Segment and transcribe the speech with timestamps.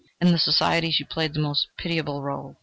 [0.19, 2.57] In society she played the most pitiable role.